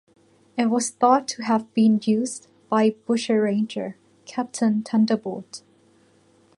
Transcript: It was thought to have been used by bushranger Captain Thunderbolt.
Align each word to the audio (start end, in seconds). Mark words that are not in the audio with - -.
It 0.57 0.65
was 0.71 0.89
thought 0.89 1.27
to 1.27 1.43
have 1.43 1.71
been 1.75 1.99
used 2.03 2.47
by 2.69 2.95
bushranger 3.05 3.97
Captain 4.25 4.81
Thunderbolt. 4.81 5.61